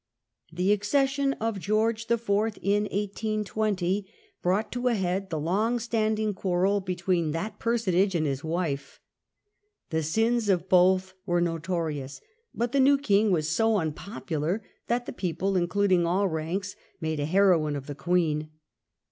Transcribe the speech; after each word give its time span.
The 0.51 0.71
accession 0.71 1.33
of 1.33 1.59
George 1.59 2.07
the 2.07 2.17
Fourth 2.17 2.57
in 2.63 2.85
1820 2.85 4.07
brought 4.41 4.71
to 4.71 4.87
a 4.87 4.95
head 4.95 5.29
the 5.29 5.39
long 5.39 5.77
standing 5.77 6.33
quarrel 6.33 6.81
between 6.81 7.33
that 7.33 7.59
per 7.59 7.77
sonage 7.77 8.15
and 8.15 8.25
his 8.25 8.43
wife. 8.43 8.99
The 9.91 10.01
sins 10.01 10.49
of 10.49 10.67
both 10.67 11.13
were 11.27 11.39
notorious, 11.39 12.19
but 12.51 12.71
the 12.71 12.79
new 12.79 12.97
Ejng 12.97 13.29
was 13.29 13.47
so 13.47 13.77
unpopular 13.77 14.63
that 14.87 15.05
the 15.05 15.13
people, 15.13 15.55
including 15.55 16.03
all 16.07 16.27
ranks, 16.27 16.75
made 16.99 17.19
a 17.19 17.25
heroine 17.25 17.75
of 17.75 17.85
the 17.85 17.93
Queen. 17.93 18.49